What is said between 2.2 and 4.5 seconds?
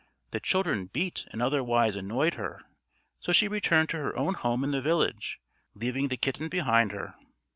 her; so she returned to her own